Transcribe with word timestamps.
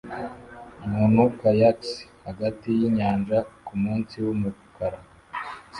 Umuntu 0.85 1.21
kayaks 1.39 1.89
hagati 2.25 2.67
yinyanja 2.79 3.37
kumunsi 3.65 4.15
wumukara 4.25 4.99